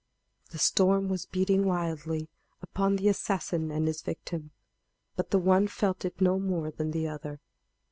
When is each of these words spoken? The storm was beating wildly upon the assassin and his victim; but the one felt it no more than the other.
The 0.49 0.57
storm 0.57 1.09
was 1.09 1.27
beating 1.27 1.63
wildly 1.63 2.27
upon 2.63 2.95
the 2.95 3.07
assassin 3.07 3.69
and 3.69 3.85
his 3.85 4.01
victim; 4.01 4.49
but 5.15 5.29
the 5.29 5.37
one 5.37 5.67
felt 5.67 6.05
it 6.05 6.19
no 6.19 6.39
more 6.39 6.71
than 6.71 6.89
the 6.89 7.07
other. 7.07 7.39